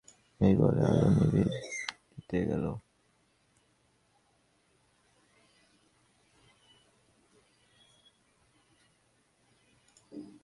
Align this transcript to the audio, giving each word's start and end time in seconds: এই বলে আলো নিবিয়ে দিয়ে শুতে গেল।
এই 0.41 0.53
বলে 0.59 0.81
আলো 0.89 1.07
নিবিয়ে 1.09 1.45
দিয়ে 1.47 1.61
শুতে 2.11 2.37
গেল। 2.49 2.65